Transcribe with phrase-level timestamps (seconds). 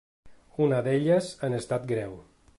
[0.67, 2.19] Una d’elles en estat greu.